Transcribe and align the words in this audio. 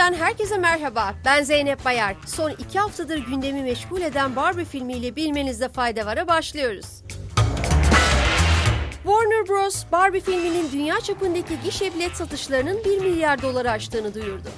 Bugünden 0.00 0.24
herkese 0.24 0.58
merhaba. 0.58 1.14
Ben 1.24 1.42
Zeynep 1.42 1.84
Bayar. 1.84 2.16
Son 2.26 2.50
iki 2.50 2.78
haftadır 2.78 3.18
gündemi 3.18 3.62
meşgul 3.62 4.00
eden 4.00 4.36
Barbie 4.36 4.64
filmiyle 4.64 5.16
bilmenizde 5.16 5.68
fayda 5.68 6.06
var'a 6.06 6.28
başlıyoruz. 6.28 6.86
Warner 9.02 9.48
Bros. 9.48 9.84
Barbie 9.92 10.20
filminin 10.20 10.72
dünya 10.72 11.00
çapındaki 11.00 11.60
gişe 11.64 11.94
bilet 11.94 12.16
satışlarının 12.16 12.84
1 12.84 12.98
milyar 12.98 13.42
doları 13.42 13.70
aştığını 13.70 14.14
duyurdu. 14.14 14.48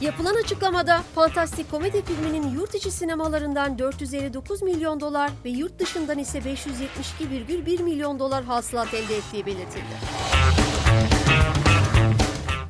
Yapılan 0.00 0.34
açıklamada 0.34 1.02
fantastik 1.14 1.70
komedi 1.70 2.02
filminin 2.02 2.50
yurt 2.50 2.74
içi 2.74 2.90
sinemalarından 2.90 3.78
459 3.78 4.62
milyon 4.62 5.00
dolar 5.00 5.30
ve 5.44 5.50
yurt 5.50 5.78
dışından 5.78 6.18
ise 6.18 6.38
572,1 6.38 7.82
milyon 7.82 8.18
dolar 8.18 8.44
hasılat 8.44 8.94
elde 8.94 9.16
ettiği 9.16 9.46
belirtildi. 9.46 10.61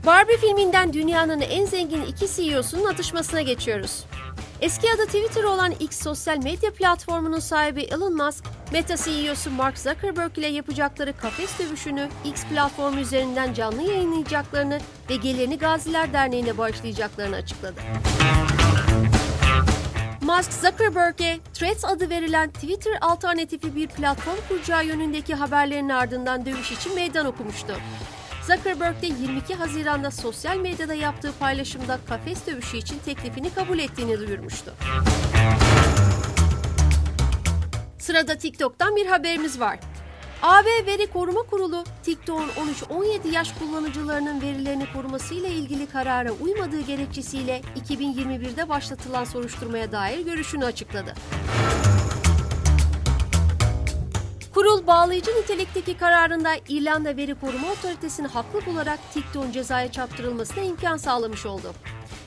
Barbie 0.06 0.36
filminden 0.36 0.92
dünyanın 0.92 1.40
en 1.40 1.64
zengin 1.66 2.02
iki 2.02 2.26
CEO'sunun 2.36 2.84
atışmasına 2.84 3.42
geçiyoruz. 3.42 4.04
Eski 4.60 4.92
adı 4.92 5.06
Twitter 5.06 5.44
olan 5.44 5.72
X 5.80 6.02
sosyal 6.02 6.36
medya 6.36 6.72
platformunun 6.72 7.38
sahibi 7.38 7.82
Elon 7.82 8.16
Musk, 8.16 8.44
Meta 8.72 8.96
CEO'su 8.96 9.50
Mark 9.50 9.78
Zuckerberg 9.78 10.38
ile 10.38 10.46
yapacakları 10.46 11.16
kafes 11.16 11.58
dövüşünü 11.58 12.08
X 12.24 12.44
platformu 12.44 13.00
üzerinden 13.00 13.54
canlı 13.54 13.82
yayınlayacaklarını 13.82 14.80
ve 15.10 15.16
gelirini 15.16 15.58
Gaziler 15.58 16.12
Derneği'ne 16.12 16.58
bağışlayacaklarını 16.58 17.36
açıkladı. 17.36 17.80
Musk 20.22 20.52
Zuckerberg'e 20.52 21.38
Threads 21.54 21.84
adı 21.84 22.10
verilen 22.10 22.50
Twitter 22.50 22.98
alternatifi 23.00 23.76
bir 23.76 23.86
platform 23.86 24.36
kuracağı 24.48 24.86
yönündeki 24.86 25.34
haberlerin 25.34 25.88
ardından 25.88 26.46
dövüş 26.46 26.72
için 26.72 26.94
meydan 26.94 27.26
okumuştu. 27.26 27.74
Zuckerberg 28.46 29.02
de 29.02 29.06
22 29.06 29.54
Haziran'da 29.54 30.10
sosyal 30.10 30.56
medyada 30.56 30.94
yaptığı 30.94 31.32
paylaşımda 31.40 31.98
kafes 32.08 32.46
dövüşü 32.46 32.76
için 32.76 32.98
teklifini 33.04 33.54
kabul 33.54 33.78
ettiğini 33.78 34.18
duyurmuştu. 34.18 34.74
Sırada 37.98 38.38
TikTok'tan 38.38 38.96
bir 38.96 39.06
haberimiz 39.06 39.60
var. 39.60 39.78
AB 40.42 40.66
Veri 40.86 41.06
Koruma 41.06 41.42
Kurulu, 41.42 41.84
TikTok'un 42.02 42.48
13-17 42.48 43.34
yaş 43.34 43.52
kullanıcılarının 43.52 44.40
verilerini 44.40 44.92
korumasıyla 44.92 45.48
ilgili 45.48 45.86
karara 45.86 46.32
uymadığı 46.32 46.80
gerekçesiyle 46.80 47.62
2021'de 47.88 48.68
başlatılan 48.68 49.24
soruşturmaya 49.24 49.92
dair 49.92 50.24
görüşünü 50.24 50.64
açıkladı. 50.64 51.14
Kurul 54.54 54.86
bağlayıcı 54.86 55.30
nitelikteki 55.30 55.96
kararında 55.96 56.50
İrlanda 56.68 57.16
Veri 57.16 57.34
Koruma 57.34 57.70
Otoritesi'ni 57.72 58.26
haklı 58.26 58.66
bularak 58.66 58.98
TikTok'un 59.14 59.52
cezaya 59.52 59.92
çarptırılmasına 59.92 60.64
imkan 60.64 60.96
sağlamış 60.96 61.46
oldu. 61.46 61.74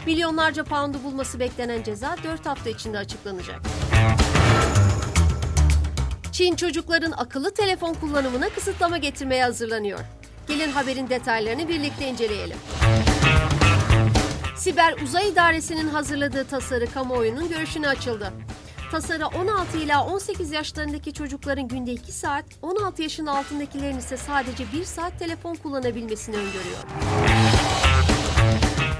Milyonlarca 0.05 0.63
poundu 0.63 0.97
bulması 1.03 1.39
beklenen 1.39 1.83
ceza 1.83 2.15
4 2.23 2.45
hafta 2.45 2.69
içinde 2.69 2.97
açıklanacak. 2.97 3.61
Çin 6.31 6.55
çocukların 6.55 7.11
akıllı 7.11 7.53
telefon 7.53 7.93
kullanımına 7.93 8.49
kısıtlama 8.49 8.97
getirmeye 8.97 9.43
hazırlanıyor. 9.43 9.99
Gelin 10.47 10.71
haberin 10.71 11.09
detaylarını 11.09 11.69
birlikte 11.69 12.07
inceleyelim. 12.07 12.57
Siber 14.57 14.93
Uzay 15.03 15.29
İdaresi'nin 15.29 15.87
hazırladığı 15.87 16.45
tasarı 16.45 16.85
kamuoyunun 16.93 17.49
görüşüne 17.49 17.87
açıldı. 17.87 18.33
Tasarı 18.91 19.27
16 19.27 19.77
ila 19.77 20.05
18 20.05 20.51
yaşlarındaki 20.51 21.13
çocukların 21.13 21.67
günde 21.67 21.91
2 21.91 22.11
saat, 22.11 22.45
16 22.61 23.01
yaşın 23.01 23.25
altındakilerin 23.25 23.97
ise 23.97 24.17
sadece 24.17 24.63
1 24.73 24.83
saat 24.83 25.19
telefon 25.19 25.55
kullanabilmesini 25.55 26.35
öngörüyor. 26.35 26.77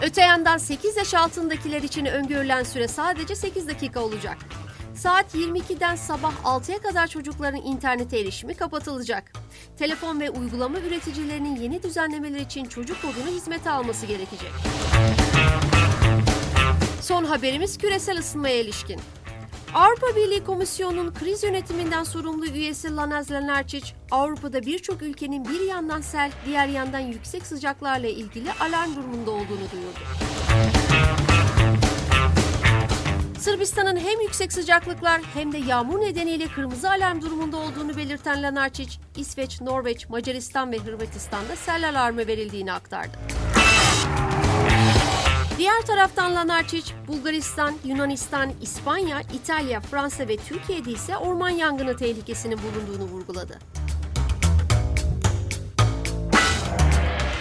Öte 0.02 0.22
yandan 0.22 0.58
8 0.58 0.98
yaş 0.98 1.14
altındakiler 1.14 1.82
için 1.82 2.06
öngörülen 2.06 2.64
süre 2.64 2.88
sadece 2.88 3.36
8 3.36 3.68
dakika 3.68 4.00
olacak. 4.00 4.38
Saat 4.96 5.36
22'den 5.36 5.96
sabah 5.96 6.34
6'ya 6.44 6.80
kadar 6.80 7.08
çocukların 7.08 7.62
internete 7.62 8.20
erişimi 8.20 8.54
kapatılacak. 8.54 9.32
Telefon 9.78 10.20
ve 10.20 10.30
uygulama 10.30 10.80
üreticilerinin 10.80 11.56
yeni 11.56 11.84
düzenlemeler 11.84 12.40
için 12.40 12.66
çocuk 12.66 13.02
kodunu 13.02 13.36
hizmete 13.36 13.70
alması 13.70 14.06
gerekecek. 14.06 14.52
Son 17.02 17.26
haberimiz 17.26 17.78
küresel 17.78 18.20
ısınmaya 18.20 18.60
ilişkin. 18.60 19.00
Avrupa 19.76 20.16
Birliği 20.16 20.44
Komisyonu'nun 20.44 21.14
kriz 21.14 21.44
yönetiminden 21.44 22.04
sorumlu 22.04 22.46
üyesi 22.46 22.96
Lanaz 22.96 23.32
Lenarcic, 23.32 23.88
Avrupa'da 24.12 24.62
birçok 24.62 25.02
ülkenin 25.02 25.46
bir 25.46 25.60
yandan 25.60 26.02
sel, 26.02 26.32
diğer 26.46 26.68
yandan 26.68 27.00
yüksek 27.00 27.46
sıcaklarla 27.46 28.08
ilgili 28.08 28.52
alarm 28.60 28.96
durumunda 28.96 29.32
olduğunu 29.32 29.48
duyurdu. 29.72 30.00
Sırbistan'ın 33.40 33.98
hem 33.98 34.22
yüksek 34.22 34.54
sıcaklıklar 34.54 35.22
hem 35.34 35.52
de 35.52 35.58
yağmur 35.58 36.02
nedeniyle 36.02 36.48
kırmızı 36.48 36.90
alarm 36.90 37.22
durumunda 37.22 37.58
olduğunu 37.58 37.98
belirten 37.98 38.44
Lenarcic, 38.44 39.00
İsveç, 39.18 39.62
Norveç, 39.62 40.10
Macaristan 40.10 40.72
ve 40.72 40.78
Hırvatistan'da 40.78 41.56
sel 41.56 41.90
alarmı 41.90 42.28
verildiğini 42.28 42.74
aktardı. 42.74 43.18
Diğer 45.58 45.82
taraftan 45.82 46.36
Lanarcic, 46.36 46.94
Bulgaristan, 47.08 47.74
Yunanistan, 47.86 48.52
İspanya, 48.62 49.22
İtalya, 49.22 49.82
Fransa 49.82 50.28
ve 50.28 50.38
Türkiye'de 50.38 50.92
ise 50.92 51.18
orman 51.18 51.50
yangını 51.50 51.98
tehlikesinin 51.98 52.58
bulunduğunu 52.58 53.10
vurguladı. 53.10 53.60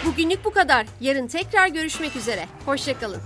Bugünlük 0.06 0.44
bu 0.44 0.50
kadar. 0.50 0.86
Yarın 1.00 1.26
tekrar 1.26 1.68
görüşmek 1.68 2.16
üzere. 2.16 2.48
Hoşçakalın. 2.66 3.20